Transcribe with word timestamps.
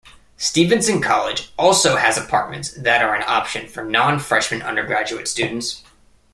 Stevenson 0.37 0.99
College 0.99 1.53
also 1.59 1.95
has 1.97 2.17
apartments 2.17 2.71
that 2.73 3.03
are 3.03 3.13
an 3.13 3.21
option 3.27 3.67
for 3.67 3.83
non-freshman 3.83 4.63
undergraduate 4.63 5.27
students. 5.27 5.83